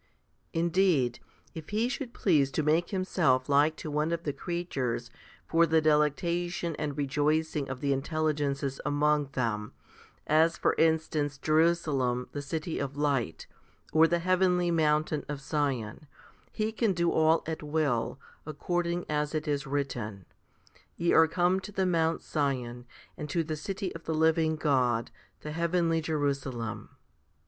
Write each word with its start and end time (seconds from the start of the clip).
1 0.55 0.63
2. 0.63 0.65
Indeed, 0.65 1.19
if 1.53 1.69
He 1.69 1.87
should 1.87 2.11
please 2.11 2.49
to 2.53 2.63
make 2.63 2.89
Himself 2.89 3.47
like 3.47 3.75
to 3.75 3.91
one 3.91 4.11
of 4.11 4.23
the 4.23 4.33
creatures 4.33 5.11
for 5.45 5.67
the 5.67 5.79
delectation 5.79 6.75
and 6.77 6.97
rejoicing 6.97 7.69
of 7.69 7.81
the 7.81 7.93
intelligences 7.93 8.81
among 8.83 9.25
them, 9.33 9.73
as 10.25 10.57
for 10.57 10.73
instance 10.79 11.37
Jerusalem 11.37 12.29
the 12.31 12.41
city 12.41 12.79
of 12.79 12.97
light, 12.97 13.45
or 13.93 14.07
the 14.07 14.17
heavenly 14.17 14.71
mountain 14.71 15.23
of 15.29 15.39
Sion, 15.39 16.07
1 16.07 16.07
He 16.51 16.71
can 16.71 16.93
do 16.93 17.11
all 17.11 17.43
at 17.45 17.61
will, 17.61 18.19
according 18.43 19.05
as 19.07 19.35
it 19.35 19.47
is 19.47 19.67
written, 19.67 20.25
Ye 20.97 21.13
are 21.13 21.27
come 21.27 21.59
to 21.59 21.71
the 21.71 21.85
Mount 21.85 22.23
Sion, 22.23 22.87
and 23.17 23.29
to 23.29 23.43
the 23.43 23.55
city 23.55 23.93
of 23.93 24.05
the 24.05 24.15
living 24.15 24.55
God, 24.55 25.11
the 25.41 25.51
heavenly 25.51 26.01
Jerusalem. 26.01 26.89